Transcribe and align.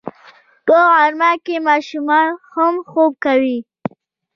په 0.65 0.77
غرمه 0.89 1.31
کې 1.45 1.55
ماشومان 1.67 2.27
هم 2.53 2.73
خوب 2.89 3.11
کوي 3.25 3.59